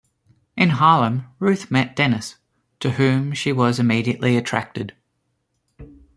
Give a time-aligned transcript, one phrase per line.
[0.57, 2.37] In Harlem, Ruth met Dennis,
[2.79, 4.95] to whom she was immediately attracted.